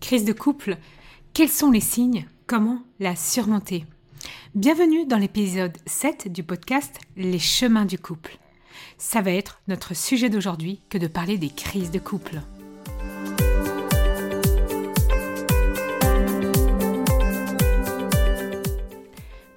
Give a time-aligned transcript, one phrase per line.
[0.00, 0.78] Crise de couple,
[1.34, 2.26] quels sont les signes?
[2.46, 3.84] Comment la surmonter?
[4.54, 8.38] Bienvenue dans l'épisode 7 du podcast Les chemins du couple.
[8.96, 12.40] Ça va être notre sujet d'aujourd'hui que de parler des crises de couple.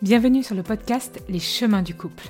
[0.02, 2.28] Bienvenue sur le podcast Les chemins du couple.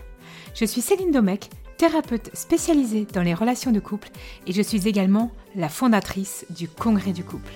[0.54, 4.10] Je suis Céline Domecq, thérapeute spécialisée dans les relations de couple
[4.46, 7.54] et je suis également la fondatrice du Congrès du couple.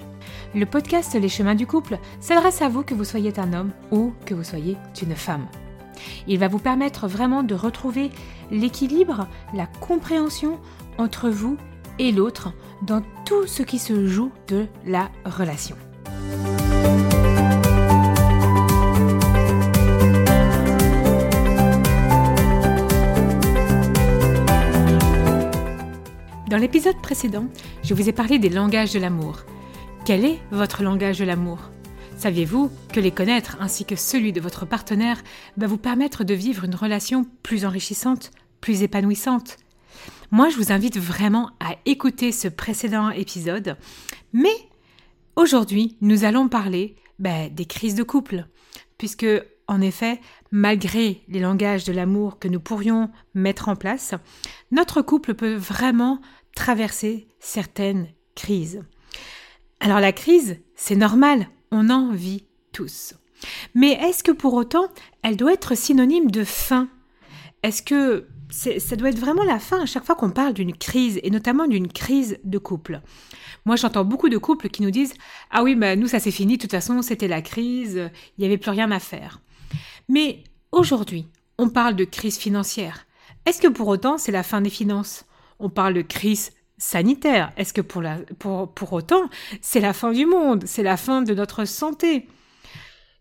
[0.56, 4.14] Le podcast Les chemins du couple s'adresse à vous que vous soyez un homme ou
[4.26, 5.46] que vous soyez une femme.
[6.28, 8.12] Il va vous permettre vraiment de retrouver
[8.50, 10.60] l'équilibre, la compréhension
[10.98, 11.58] entre vous
[12.00, 15.76] et l'autre dans tout ce qui se joue de la relation.
[26.50, 27.48] Dans l'épisode précédent,
[27.84, 29.44] je vous ai parlé des langages de l'amour.
[30.08, 31.60] Quel est votre langage de l'amour?
[32.16, 35.22] Saviez-vous que les connaître ainsi que celui de votre partenaire
[35.58, 39.58] va vous permettre de vivre une relation plus enrichissante, plus épanouissante?
[40.32, 43.76] Moi, je vous invite vraiment à écouter ce précédent épisode.
[44.32, 44.56] Mais
[45.36, 48.48] aujourd'hui, nous allons parler ben, des crises de couple.
[48.98, 49.28] Puisque,
[49.68, 54.16] en effet, malgré les langages de l'amour que nous pourrions mettre en place,
[54.72, 56.22] notre couple peut vraiment
[56.56, 58.86] traverser certaines crises.
[59.80, 63.14] Alors la crise, c'est normal, on en vit tous.
[63.76, 64.88] Mais est-ce que pour autant,
[65.24, 66.90] elle doit être synonyme de fin
[67.64, 71.20] Est-ce que ça doit être vraiment la fin à chaque fois qu'on parle d'une crise,
[71.22, 73.02] et notamment d'une crise de couple?
[73.66, 75.14] Moi, j'entends beaucoup de couples qui nous disent
[75.52, 78.46] Ah oui, bah, nous, ça s'est fini, de toute façon, c'était la crise, il n'y
[78.46, 79.42] avait plus rien à faire.
[80.08, 83.06] Mais aujourd'hui, on parle de crise financière.
[83.46, 85.26] Est-ce que pour autant, c'est la fin des finances?
[85.60, 87.52] On parle de crise sanitaire.
[87.58, 88.04] Est-ce que pour,
[88.74, 89.30] pour autant,
[89.62, 92.28] c'est la fin du monde, c'est la fin de notre santé?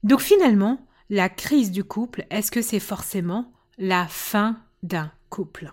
[0.03, 5.71] Donc finalement, la crise du couple, est-ce que c'est forcément la fin d'un couple?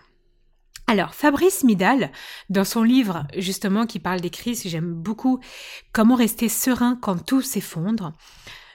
[0.88, 2.11] Alors, Fabrice Midal,
[2.49, 5.39] dans son livre justement qui parle des crises, j'aime beaucoup
[5.93, 8.13] Comment rester serein quand tout s'effondre,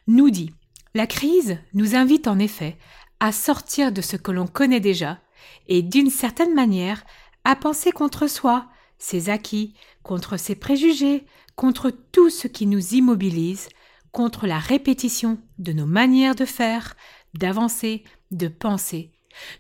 [0.07, 0.51] nous dit
[0.95, 2.79] La crise nous invite en effet
[3.21, 5.19] à sortir de ce que l'on connaît déjà
[5.67, 7.05] et d'une certaine manière
[7.45, 8.69] à penser contre soi,
[8.99, 11.25] ses acquis, contre ses préjugés,
[11.57, 13.69] contre tout ce qui nous immobilise,
[14.13, 16.97] contre la répétition de nos manières de faire,
[17.35, 19.13] d'avancer, de penser,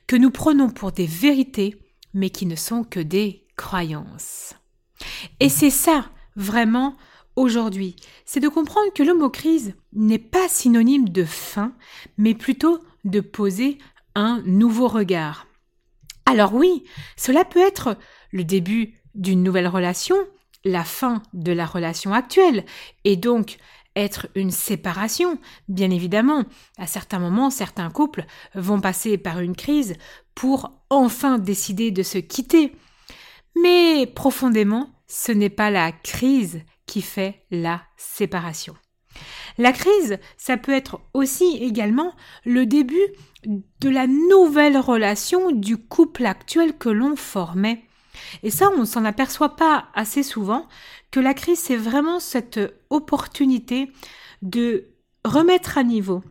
[0.07, 1.77] que nous prenons pour des vérités,
[2.15, 4.55] mais qui ne sont que des croyances.
[5.41, 6.97] Et c'est ça, vraiment,
[7.37, 11.75] aujourd'hui, c'est de comprendre que le mot crise n'est pas synonyme de fin,
[12.17, 13.79] mais plutôt de poser
[14.15, 15.47] un nouveau regard.
[16.27, 16.85] Alors oui,
[17.17, 17.97] cela peut être
[18.33, 20.17] le début d'une nouvelle relation,
[20.65, 22.65] la fin de la relation actuelle,
[23.05, 23.59] et donc
[23.97, 26.45] être une séparation, bien évidemment.
[26.79, 28.25] À certains moments, certains couples
[28.55, 29.97] vont passer par une crise
[30.35, 32.73] pour enfin décider de se quitter.
[33.61, 38.77] Mais profondément, ce n'est pas la crise qui fait la séparation.
[39.57, 42.15] La crise, ça peut être aussi également
[42.45, 43.07] le début
[43.45, 47.83] de la nouvelle relation du couple actuel que l'on formait.
[48.43, 50.67] Et ça, on ne s'en aperçoit pas assez souvent
[51.11, 52.61] que la crise, c'est vraiment cette
[52.91, 53.93] opportunité
[54.43, 54.89] de
[55.25, 56.23] remettre à niveau,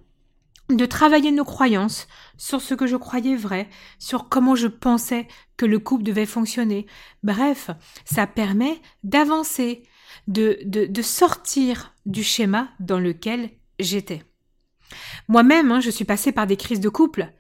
[0.70, 2.08] de travailler nos croyances
[2.38, 6.86] sur ce que je croyais vrai, sur comment je pensais que le couple devait fonctionner.
[7.24, 7.70] Bref,
[8.06, 9.84] ça permet d'avancer,
[10.28, 14.24] de, sortir du schéma dans lequel j'étais.
[15.28, 17.32] Moi-même, hein, je suis passée par des crises de couple,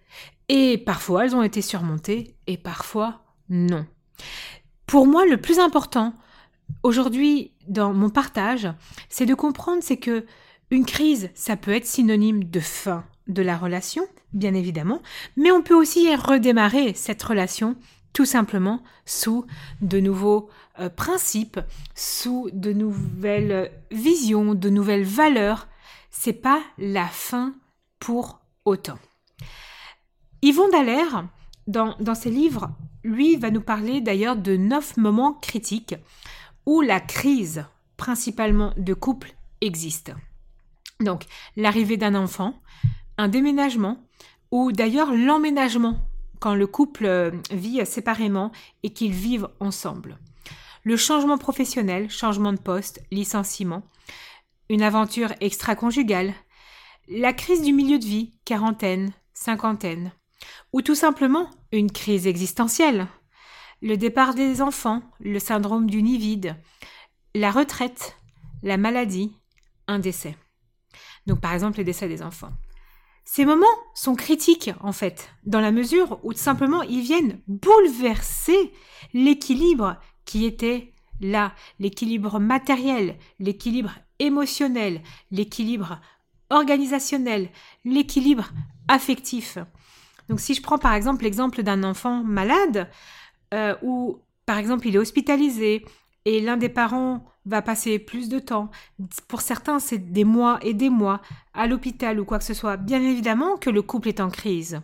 [0.49, 3.85] et parfois elles ont été surmontées, et parfois non.
[4.85, 6.13] Pour moi, le plus important
[6.83, 8.67] aujourd'hui dans mon partage,
[9.09, 10.25] c'est de comprendre c'est que
[10.69, 15.01] une crise, ça peut être synonyme de fin de la relation, bien évidemment,
[15.35, 17.75] mais on peut aussi redémarrer cette relation
[18.13, 19.45] tout simplement sous
[19.81, 20.49] de nouveaux
[20.79, 21.59] euh, principes,
[21.95, 25.67] sous de nouvelles visions, de nouvelles valeurs.
[26.09, 27.53] C'est pas la fin
[27.99, 28.97] pour autant.
[30.41, 31.27] Yvon Dallaire,
[31.67, 32.69] dans, dans ses livres,
[33.03, 35.95] lui va nous parler d'ailleurs de neuf moments critiques
[36.65, 37.65] où la crise,
[37.95, 40.13] principalement de couple, existe.
[40.99, 41.23] Donc,
[41.55, 42.59] l'arrivée d'un enfant,
[43.17, 43.97] un déménagement,
[44.51, 45.97] ou d'ailleurs l'emménagement,
[46.39, 48.51] quand le couple euh, vit séparément
[48.83, 50.17] et qu'ils vivent ensemble.
[50.83, 53.83] Le changement professionnel, changement de poste, licenciement,
[54.69, 56.33] une aventure extra-conjugale,
[57.09, 60.11] la crise du milieu de vie, quarantaine, cinquantaine,
[60.77, 63.07] ou tout simplement une crise existentielle,
[63.81, 66.55] le départ des enfants, le syndrome du nid vide,
[67.33, 68.15] la retraite,
[68.61, 69.35] la maladie,
[69.87, 70.37] un décès.
[71.25, 72.51] Donc par exemple les décès des enfants.
[73.25, 73.65] Ces moments
[73.95, 78.71] sont critiques en fait, dans la mesure où simplement ils viennent bouleverser
[79.15, 85.01] l'équilibre qui était là, l'équilibre matériel, l'équilibre émotionnel,
[85.31, 85.99] l'équilibre
[86.51, 87.49] organisationnel,
[87.83, 88.51] l'équilibre
[88.87, 89.57] affectif.
[90.29, 92.89] Donc si je prends par exemple l'exemple d'un enfant malade,
[93.53, 95.85] euh, où par exemple il est hospitalisé
[96.25, 98.69] et l'un des parents va passer plus de temps,
[99.27, 101.21] pour certains c'est des mois et des mois
[101.53, 104.81] à l'hôpital ou quoi que ce soit, bien évidemment que le couple est en crise.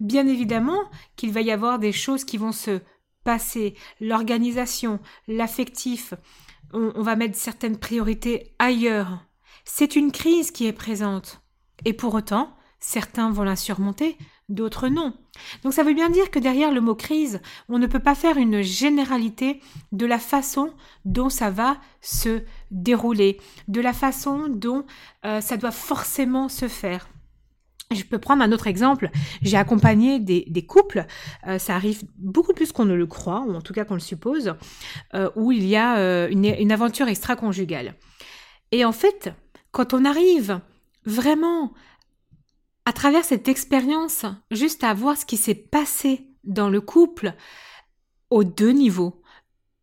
[0.00, 0.80] Bien évidemment
[1.16, 2.80] qu'il va y avoir des choses qui vont se
[3.24, 6.12] passer, l'organisation, l'affectif,
[6.74, 9.24] on va mettre certaines priorités ailleurs.
[9.64, 11.40] C'est une crise qui est présente.
[11.84, 15.14] Et pour autant, certains vont la surmonter, d'autres non.
[15.62, 18.36] Donc ça veut bien dire que derrière le mot crise, on ne peut pas faire
[18.36, 19.60] une généralité
[19.92, 20.72] de la façon
[21.04, 23.38] dont ça va se dérouler,
[23.68, 24.84] de la façon dont
[25.24, 27.08] euh, ça doit forcément se faire.
[27.94, 29.10] Je peux prendre un autre exemple.
[29.42, 31.06] J'ai accompagné des, couples,
[31.46, 34.00] euh, ça arrive beaucoup plus qu'on ne le croit, ou en tout cas qu'on le
[34.00, 34.54] suppose,
[35.14, 37.94] euh, où il y a une, une aventure extra-conjugale.
[38.72, 39.32] Et en fait,
[39.70, 40.60] quand on arrive
[41.04, 41.72] vraiment
[42.84, 47.34] à travers cette expérience, juste à voir ce qui s'est passé dans le couple
[48.30, 49.22] aux deux niveaux.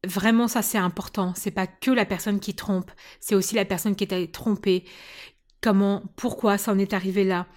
[0.05, 1.33] Vraiment, ça c'est important.
[1.35, 4.85] C'est pas que la personne qui trompe, c'est aussi la personne qui est trompée.
[5.61, 7.47] Comment, pourquoi ça en est arrivé là?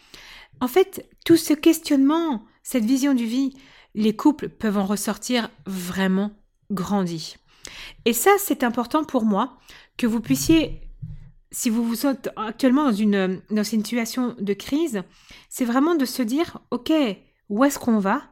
[0.61, 3.55] En fait, tout ce questionnement, cette vision du vie,
[3.95, 6.33] les couples peuvent en ressortir vraiment
[6.71, 7.37] grandis.
[8.05, 9.59] Et ça, c'est important pour moi
[9.97, 10.84] que vous puissiez
[11.55, 15.03] si vous vous êtes actuellement dans une, dans une situation de crise,
[15.49, 16.93] c'est vraiment de se dire, OK,
[17.49, 18.23] où est-ce qu'on va?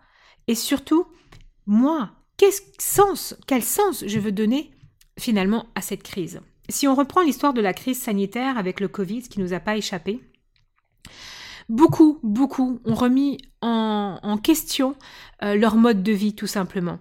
[0.49, 1.07] Et surtout,
[1.65, 4.73] moi, quel sens, quel sens je veux donner
[5.21, 6.41] finalement à cette crise?
[6.69, 9.61] Si on reprend l'histoire de la crise sanitaire avec le Covid, qui ne nous a
[9.61, 10.21] pas échappé,
[11.69, 14.97] beaucoup, beaucoup ont remis en, question
[15.45, 16.99] euh, leur mode de vie tout simplement.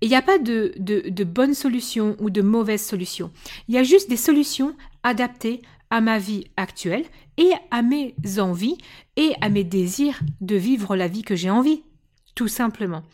[0.00, 3.32] Et il n'y a pas de, de, de bonnes solutions ou de mauvaises solutions.
[3.66, 4.76] Il y a juste des solutions
[5.06, 7.04] adaptées à ma vie actuelle
[7.38, 8.76] et à mes envies
[9.16, 11.84] et à mes désirs de vivre la vie que j'ai envie,
[12.34, 13.04] tout simplement.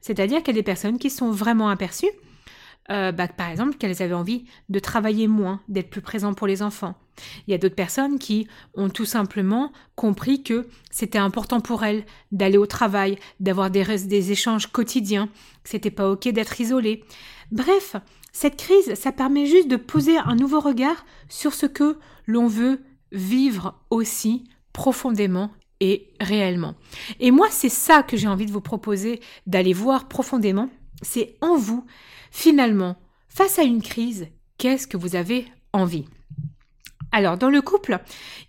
[0.00, 2.10] C'est-à-dire qu'il y a des personnes qui sont vraiment aperçues,
[2.90, 6.62] euh, bah, par exemple qu'elles avaient envie de travailler moins, d'être plus présent pour les
[6.62, 6.96] enfants.
[7.46, 12.04] Il y a d'autres personnes qui ont tout simplement compris que c'était important pour elles
[12.32, 15.28] d'aller au travail, d'avoir des, des échanges quotidiens,
[15.62, 17.04] que c'était pas ok d'être isolé.
[17.52, 17.96] Bref,
[18.36, 22.82] cette crise, ça permet juste de poser un nouveau regard sur ce que l'on veut
[23.10, 24.44] vivre aussi
[24.74, 25.50] profondément
[25.80, 26.74] et réellement.
[27.18, 30.68] Et moi, c'est ça que j'ai envie de vous proposer d'aller voir profondément.
[31.00, 31.86] C'est en vous,
[32.30, 32.96] finalement,
[33.30, 34.28] face à une crise,
[34.58, 36.04] qu'est-ce que vous avez envie?
[37.12, 38.00] Alors, dans le couple,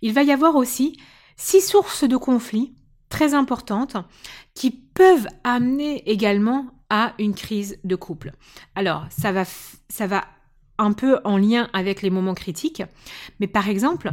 [0.02, 0.98] il va y avoir aussi
[1.38, 2.74] six sources de conflits
[3.08, 3.96] très importantes
[4.52, 8.32] qui peuvent amener également à une crise de couple.
[8.74, 9.44] Alors, ça va,
[9.88, 10.24] ça va
[10.78, 12.82] un peu en lien avec les moments critiques,
[13.40, 14.12] mais par exemple,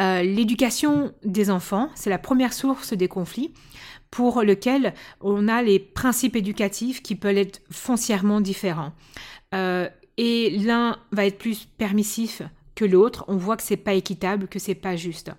[0.00, 3.52] euh, l'éducation des enfants, c'est la première source des conflits
[4.10, 8.92] pour lequel on a les principes éducatifs qui peuvent être foncièrement différents.
[9.54, 9.88] Euh,
[10.18, 12.42] et l'un va être plus permissif
[12.74, 15.32] que l'autre, on voit que c'est pas équitable, que c'est pas juste.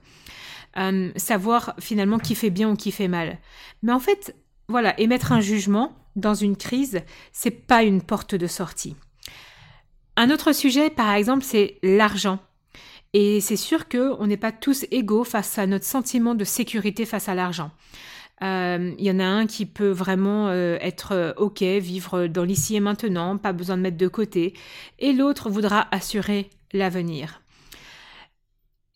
[0.77, 3.37] Euh, savoir finalement qui fait bien ou qui fait mal.
[3.83, 4.35] Mais en fait,
[4.73, 7.01] voilà, émettre un jugement dans une crise,
[7.31, 8.95] c'est pas une porte de sortie.
[10.15, 12.39] Un autre sujet, par exemple, c'est l'argent.
[13.13, 17.29] Et c'est sûr qu'on n'est pas tous égaux face à notre sentiment de sécurité face
[17.29, 17.69] à l'argent.
[18.41, 22.43] Euh, il y en a un qui peut vraiment euh, être euh, OK, vivre dans
[22.43, 24.55] l'ici et maintenant, pas besoin de mettre de côté,
[24.97, 27.43] et l'autre voudra assurer l'avenir.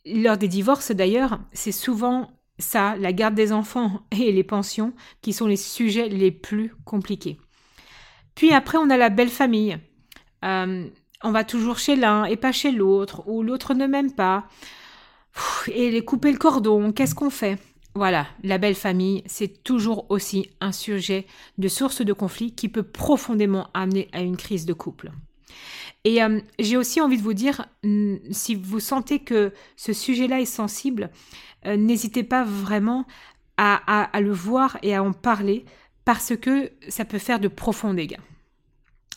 [0.07, 5.33] Lors des divorces d'ailleurs, c'est souvent ça, la garde des enfants et les pensions, qui
[5.33, 7.37] sont les sujets les plus compliqués.
[8.35, 9.77] Puis après, on a la belle famille.
[10.45, 10.87] Euh,
[11.23, 14.47] on va toujours chez l'un et pas chez l'autre, ou l'autre ne m'aime pas.
[15.67, 17.57] Et les couper le cordon, qu'est-ce qu'on fait?
[17.95, 21.25] Voilà, la belle famille, c'est toujours aussi un sujet
[21.57, 25.11] de source de conflit qui peut profondément amener à une crise de couple.
[26.07, 27.65] Et euh, j'ai aussi envie de vous dire,
[28.31, 31.09] si vous sentez que ce sujet-là est sensible,
[31.65, 33.05] euh, n'hésitez pas vraiment
[33.57, 35.65] à, le voir et à en parler
[36.05, 38.19] parce que ça peut faire de profonds dégâts.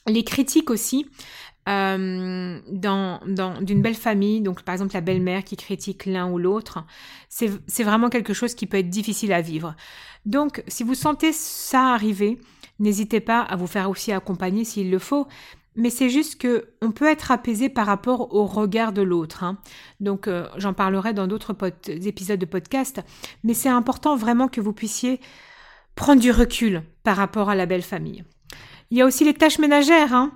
[0.08, 1.06] Les critiques aussi,
[1.68, 3.20] euh, dans,
[3.60, 6.84] d'une belle famille, donc par exemple la belle-mère qui critique l'un ou l'autre,
[7.28, 9.76] c'est vraiment quelque chose qui peut être difficile à vivre.
[10.26, 12.40] Donc si vous sentez ça arriver,
[12.80, 15.28] n'hésitez pas à vous faire aussi accompagner s'il le faut,
[15.80, 19.42] mais c'est juste que on peut être apaisé par rapport au regard de l'autre.
[19.42, 19.58] Hein.
[19.98, 21.54] Donc euh, j'en parlerai dans d'autres
[21.88, 23.00] épisodes de podcast,
[23.42, 25.20] mais c'est important vraiment que vous puissiez
[25.94, 28.24] prendre du recul par rapport à la belle famille.
[28.90, 30.14] Il y a aussi les tâches ménagères.
[30.14, 30.32] Hein.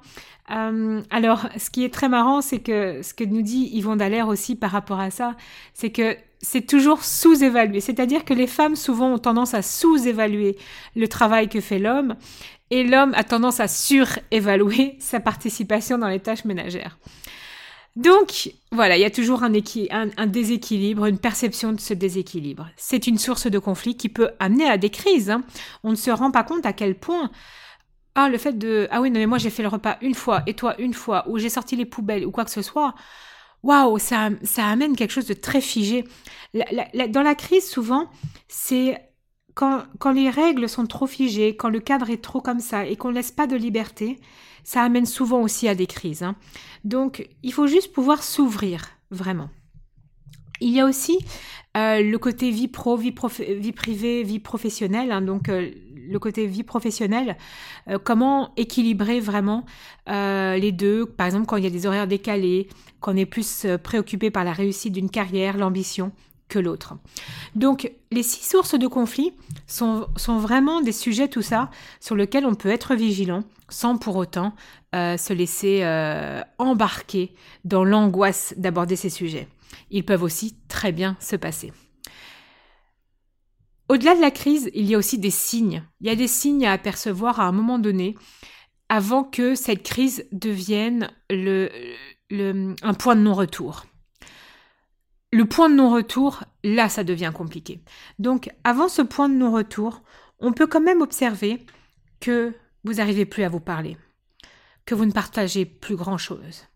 [0.50, 4.28] Euh, alors, ce qui est très marrant, c'est que ce que nous dit Yvon Dallaire
[4.28, 5.36] aussi par rapport à ça,
[5.72, 7.80] c'est que c'est toujours sous-évalué.
[7.80, 10.56] C'est-à-dire que les femmes souvent ont tendance à sous-évaluer
[10.94, 12.16] le travail que fait l'homme
[12.74, 16.98] et l'homme a tendance à surévaluer sa participation dans les tâches ménagères.
[17.94, 22.68] Donc, voilà, il y a toujours un, un, déséquilibre, une perception de ce déséquilibre.
[22.76, 25.30] C'est une source de conflit qui peut amener à des crises.
[25.30, 25.44] Hein.
[25.84, 27.30] On ne se rend pas compte à quel point
[28.16, 30.42] ah, le fait de Ah oui, non, mais moi j'ai fait le repas une fois
[30.46, 32.94] et toi une fois, ou j'ai sorti les poubelles ou quoi que ce soit,
[33.62, 36.04] waouh, ça, ça amène quelque chose de très figé.
[36.54, 38.10] dans la crise, souvent,
[38.48, 39.00] c'est
[39.54, 42.96] quand, quand les règles sont trop figées, quand le cadre est trop comme ça et
[42.96, 44.18] qu'on ne laisse pas de liberté,
[44.64, 46.22] ça amène souvent aussi à des crises.
[46.22, 46.34] Hein.
[46.84, 49.50] Donc, il faut juste pouvoir s'ouvrir, vraiment.
[50.60, 51.18] Il y a aussi
[51.76, 55.12] euh, le côté vie pro, vie, privée, vie professionnelle.
[55.12, 55.20] Hein.
[55.20, 55.70] donc, euh,
[56.06, 57.36] le côté vie professionnelle,
[57.88, 59.64] euh, comment équilibrer vraiment
[60.06, 62.68] les deux, par exemple quand il y a des horaires décalés,
[63.00, 66.12] qu'on est plus préoccupé par la réussite d'une carrière, l'ambition
[66.48, 66.94] que l'autre.
[67.54, 69.32] Donc les six sources de conflit
[69.66, 71.70] sont, sont, vraiment des sujets, tout ça,
[72.00, 74.54] sur lesquels on peut être vigilant sans pour autant
[74.92, 75.82] se laisser
[76.58, 77.34] embarquer
[77.64, 79.48] dans l'angoisse d'aborder ces sujets.
[79.90, 81.72] Ils peuvent aussi très bien se passer.
[83.88, 85.84] Au-delà de la crise, il y a aussi des signes.
[86.00, 88.14] Il y a des signes à apercevoir à un moment donné
[88.88, 93.84] avant que cette crise devienne un point de non-retour.
[95.34, 97.80] Le point de non-retour, là, ça devient compliqué.
[98.20, 100.00] Donc, avant ce point de non-retour,
[100.38, 101.66] on peut quand même observer
[102.20, 102.52] que
[102.84, 103.96] vous n'arrivez plus à vous parler,
[104.86, 106.68] que vous ne partagez plus grand-chose,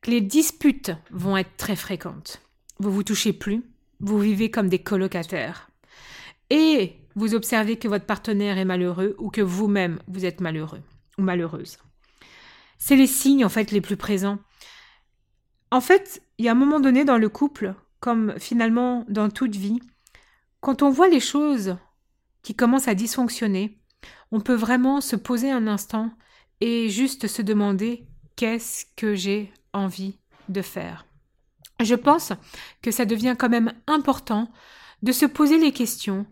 [0.00, 2.40] que les disputes vont être très fréquentes.
[2.78, 3.64] Vous vous touchez plus,
[3.98, 5.68] vous vivez comme des colocataires
[6.50, 10.82] et vous observez que votre partenaire est malheureux ou que vous-même vous êtes malheureux
[11.18, 11.78] ou malheureuse.
[12.78, 14.38] C'est les signes en fait les plus présents.
[15.72, 19.56] En fait, il y a un moment donné dans le couple, comme finalement dans toute
[19.56, 19.80] vie,
[20.60, 21.76] quand on voit les choses
[22.42, 23.78] qui commencent à dysfonctionner,
[24.30, 26.10] on peut vraiment se poser un instant
[26.60, 31.06] et juste se demander qu'est-ce que j'ai envie de faire.
[31.80, 32.32] Je pense
[32.82, 34.50] que ça devient quand même important
[35.02, 36.26] de se poser les questions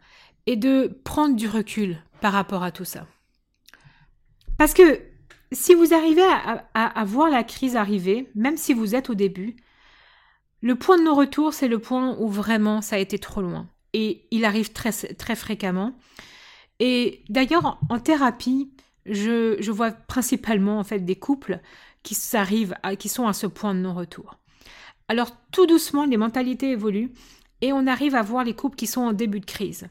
[0.47, 3.07] et de prendre du recul par rapport à tout ça.
[4.59, 5.01] Parce que
[5.53, 6.25] si vous arrivez
[6.75, 9.57] à, voir la crise arriver, même si vous êtes au début,
[10.67, 13.69] le point de non-retour, c'est le point où vraiment ça a été trop loin.
[13.93, 14.91] Et il arrive très,
[15.37, 15.93] fréquemment.
[16.81, 18.73] Et d'ailleurs, en thérapie,
[19.05, 21.61] je, vois principalement en fait des couples
[22.03, 24.41] qui, arrivent qui sont à ce point de non-retour.
[25.07, 27.13] Alors tout doucement, les mentalités évoluent
[27.61, 29.87] et on arrive à voir les couples qui sont en début de crise.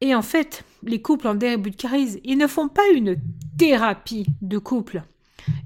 [0.00, 3.14] Et en fait, les couples en début de crise, ils ne font pas une
[3.56, 5.04] thérapie de couple.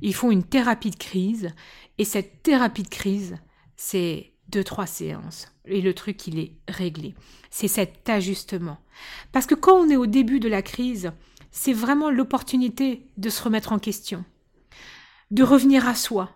[0.02, 1.48] Ils font une thérapie de crise.
[1.96, 3.36] Et cette thérapie de crise,
[3.76, 5.52] c'est deux, trois séances.
[5.64, 7.14] Et le truc, il est réglé.
[7.50, 8.78] C'est cet ajustement.
[9.32, 11.12] Parce que quand on est au début de la crise,
[11.50, 14.24] c'est vraiment l'opportunité de se remettre en question,
[15.30, 16.30] de revenir à soi,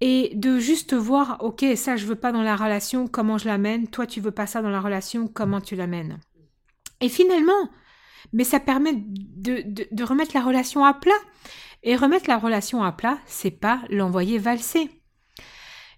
[0.00, 3.88] et de juste voir, ok, ça je veux pas dans la relation, comment je l'amène,
[3.88, 6.20] toi tu veux pas ça dans la relation, comment tu l'amènes.
[7.00, 7.68] Et finalement,
[8.32, 11.18] mais ça permet de, de, remettre la relation à plat.
[11.84, 14.90] Et remettre la relation à plat, c'est pas l'envoyer valser.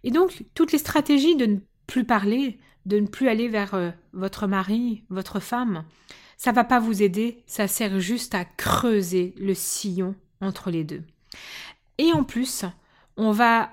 [0.04, 3.90] Et donc, toutes les stratégies de ne plus parler, de ne plus aller vers euh,
[4.12, 5.84] votre mari, votre femme,
[6.36, 11.02] ça va pas vous aider, ça sert juste à creuser le sillon entre les deux.
[11.98, 12.64] Et en plus,
[13.16, 13.70] on va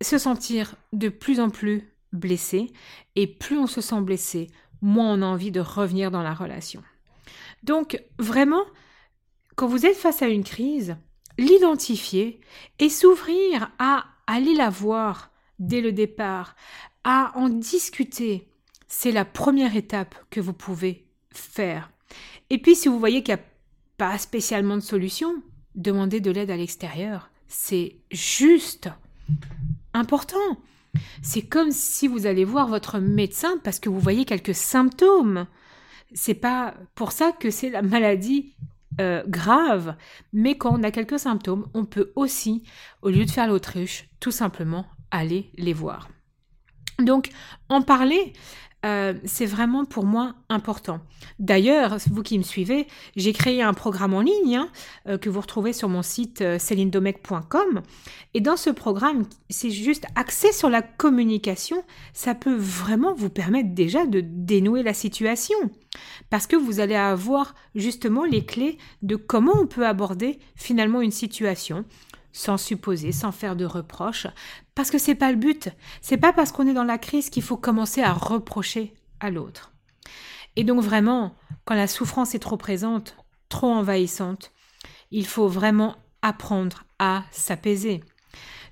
[0.00, 2.72] se sentir de plus en plus blessé,
[3.14, 4.48] et plus on se sent blessé,
[4.80, 6.82] moins on a envie de revenir dans la relation.
[7.62, 8.64] Donc, vraiment,
[9.56, 10.96] quand vous êtes face à une crise,
[11.36, 12.40] l'identifier
[12.78, 16.54] et s'ouvrir à aller la voir dès le départ,
[17.02, 18.46] à en discuter,
[18.86, 21.90] c'est la première étape que vous pouvez faire.
[22.50, 23.44] Et puis, si vous voyez qu'il n'y a
[23.96, 25.42] pas spécialement de solution,
[25.74, 27.30] demandez de l'aide à l'extérieur.
[27.48, 28.90] C'est juste
[29.94, 30.36] important.
[31.22, 35.46] C'est comme si vous allez voir votre médecin parce que vous voyez quelques symptômes.
[36.14, 38.54] C'est pas pour ça que c'est la maladie
[39.00, 39.96] euh, grave,
[40.32, 42.64] mais quand on a quelques symptômes, on peut aussi,
[43.02, 46.08] au lieu de faire l'autruche, tout simplement aller les voir.
[46.98, 47.30] Donc,
[47.68, 48.32] en parler,
[48.86, 51.00] euh, c'est vraiment pour moi important.
[51.40, 54.68] D'ailleurs, vous qui me suivez, j'ai créé un programme en ligne hein,
[55.08, 56.58] euh, que vous retrouvez sur mon site euh.
[58.34, 61.82] Et dans ce programme, c'est juste axé sur la communication.
[62.12, 65.58] Ça peut vraiment vous permettre déjà de dénouer la situation.
[66.30, 71.10] Parce que vous allez avoir justement les clés de comment on peut aborder finalement une
[71.10, 71.84] situation
[72.32, 74.28] sans supposer, sans faire de reproches,
[74.78, 75.70] parce que c'est pas le but.
[76.02, 79.72] C'est pas parce qu'on est dans la crise qu'il faut commencer à reprocher à l'autre.
[80.54, 83.16] Et donc vraiment, quand la souffrance est trop présente,
[83.48, 84.52] trop envahissante,
[85.10, 88.04] il faut vraiment apprendre à s'apaiser.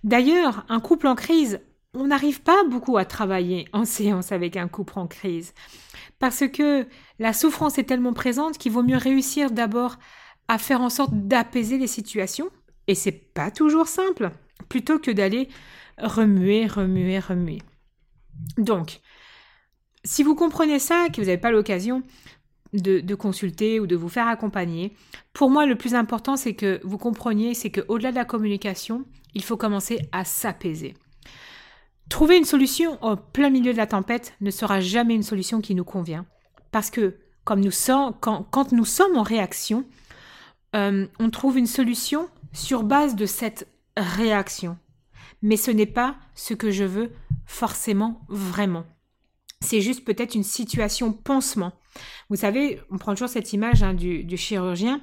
[0.05, 1.59] D'ailleurs, un couple en crise,
[1.93, 5.55] on n'arrive pas beaucoup à travailler en séance avec un couple en crise.
[6.21, 6.87] Parce que
[7.19, 9.97] la souffrance est tellement présente qu'il vaut mieux réussir d'abord
[10.47, 12.51] à faire en sorte d'apaiser les situations
[12.87, 14.31] et c'est pas toujours simple,
[14.69, 15.49] plutôt que d'aller
[15.99, 17.63] remuer, remuer, remuer.
[18.59, 19.01] Donc,
[20.05, 22.03] si vous comprenez ça, que vous n'avez pas l'occasion
[22.73, 24.95] de, consulter ou de vous faire accompagner,
[25.33, 29.05] pour moi, le plus important, c'est que vous compreniez, c'est qu'au-delà de la communication,
[29.35, 30.95] il faut commencer à s'apaiser.
[32.09, 35.75] Trouver une solution au plein milieu de la tempête ne sera jamais une solution qui
[35.75, 36.25] nous convient.
[36.71, 39.85] Parce que comme nous sommes, quand, nous sommes en réaction,
[40.75, 44.79] euh, on trouve une solution sur base de cette réaction.
[45.43, 47.13] Mais ce n'est pas ce que je veux
[47.45, 48.85] forcément vraiment.
[49.61, 51.73] C'est juste peut-être une situation pansement.
[52.29, 55.01] Vous savez, on prend toujours cette image hein, du, chirurgien.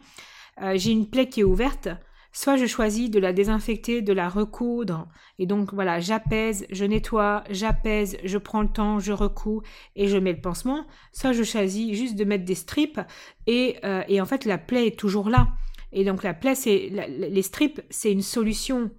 [0.61, 1.89] Euh, j'ai une plaie qui est ouverte.
[2.35, 5.07] Soit je choisis de la désinfecter, de la recoudre,
[5.37, 9.61] et donc voilà, j'apaise, je nettoie, j'apaise, je prends le temps, je recouds
[9.95, 10.87] et je mets le pansement.
[11.11, 12.99] Soit je choisis juste de mettre des strips
[13.45, 15.49] et, euh, et en fait la plaie est toujours là.
[15.93, 18.91] Et donc la plaie, c'est les strips, c'est une solution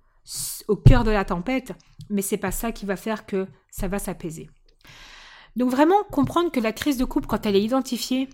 [0.69, 1.73] au cœur de la tempête,
[2.09, 4.49] mais c'est pas ça qui va faire que ça va s'apaiser.
[5.57, 8.29] Donc vraiment comprendre que la crise de couple, quand elle est identifiée,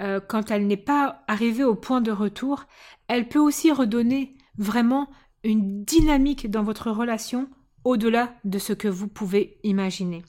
[0.00, 2.64] euh, quand elle n'est pas arrivée au point de retour,
[3.08, 5.08] elle peut aussi redonner vraiment
[5.44, 7.48] une dynamique dans votre relation
[7.84, 10.22] au-delà de ce que vous pouvez imaginer.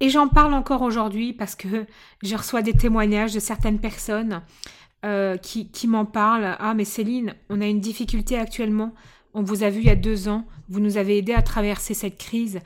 [0.00, 1.86] Et j'en parle encore aujourd'hui parce que
[2.22, 4.42] je reçois des témoignages de certaines personnes
[5.04, 6.56] euh, qui, m'en parle.
[6.58, 8.94] Ah, mais Céline, on a une difficulté actuellement.
[9.34, 10.44] On vous a vu il y a deux ans.
[10.68, 12.60] Vous nous avez aidé à traverser cette crise.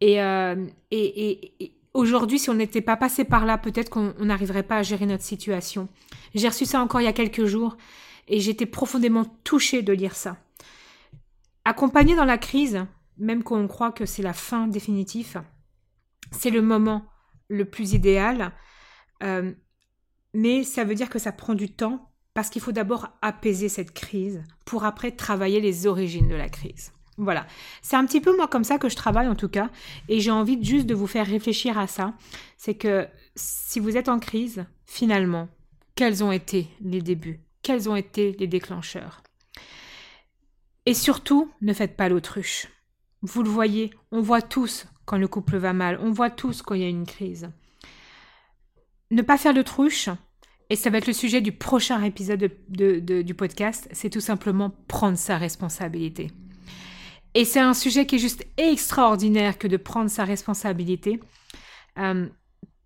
[0.00, 4.78] Et, euh, et, aujourd'hui, si on n'était pas passé par là, peut-être qu'on n'arriverait pas
[4.78, 5.88] à gérer notre situation.
[6.34, 7.76] J'ai reçu ça encore il y a quelques jours
[8.28, 10.36] et j'étais profondément touchée de lire ça.
[11.64, 12.84] Accompagner dans la crise,
[13.18, 15.42] même quand on croit que c'est la fin définitive,
[16.30, 17.04] c'est le moment
[17.48, 18.52] le plus idéal.
[19.22, 19.52] Euh,
[20.34, 23.92] mais ça veut dire que ça prend du temps parce qu'il faut d'abord apaiser cette
[23.92, 26.92] crise pour après travailler les origines de la crise.
[27.18, 27.46] Voilà,
[27.82, 29.70] c'est un petit peu moi comme ça que je travaille en tout cas,
[30.08, 32.14] et j'ai envie juste de vous faire réfléchir à ça.
[32.56, 35.48] C'est que si vous êtes en crise, finalement,
[35.94, 37.40] quels ont été les débuts?
[37.62, 39.22] Quels ont été les déclencheurs?
[40.86, 42.68] Et surtout, ne faites pas l'autruche.
[43.20, 46.74] Vous le voyez, on voit tous quand le couple va mal, on voit tous quand
[46.74, 47.50] il y a une crise.
[49.12, 50.08] Ne pas faire de truche,
[50.70, 55.18] et ça va être le sujet du prochain épisode du podcast, c'est tout simplement prendre
[55.18, 56.30] sa responsabilité.
[57.34, 61.20] Et c'est un sujet qui est juste extraordinaire que de prendre sa responsabilité,
[61.98, 62.26] euh,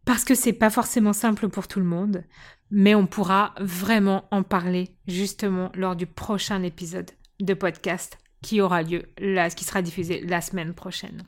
[0.05, 2.25] parce que c'est pas forcément simple pour tout le monde,
[2.73, 8.83] mais on pourra vraiment en parler justement lors du prochain épisode de podcast qui aura
[8.83, 11.23] lieu là, qui sera diffusé la semaine prochaine.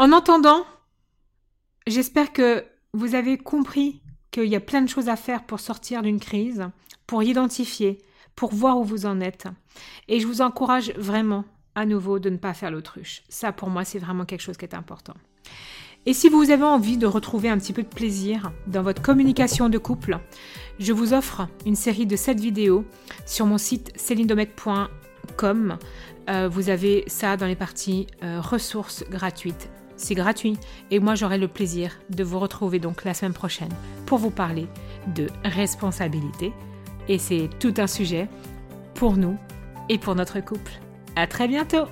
[0.00, 0.66] En entendant,
[1.86, 6.02] j'espère que vous avez compris qu'il y a plein de choses à faire pour sortir
[6.02, 6.68] d'une crise,
[7.06, 7.98] pour identifier,
[8.34, 9.46] pour voir où vous en êtes.
[10.08, 11.44] Et je vous encourage vraiment
[11.74, 13.22] à nouveau de ne pas faire l'autruche.
[13.28, 15.14] Ça, pour moi, c'est vraiment quelque chose qui est important.
[16.06, 19.68] Et si vous avez envie de retrouver un petit peu de plaisir dans votre communication
[19.68, 20.18] de couple,
[20.78, 22.84] je vous offre une série de 7 vidéos
[23.26, 25.78] sur mon site célinedomec.com.
[26.28, 30.58] Euh, vous avez ça dans les parties euh, ressources gratuites c'est gratuit
[30.90, 33.72] et moi j'aurai le plaisir de vous retrouver donc la semaine prochaine
[34.06, 34.66] pour vous parler
[35.14, 36.52] de responsabilité
[37.08, 38.28] et c'est tout un sujet
[38.94, 39.36] pour nous
[39.88, 40.72] et pour notre couple.
[41.14, 41.86] À très bientôt.